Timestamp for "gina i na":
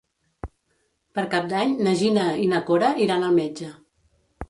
2.01-2.65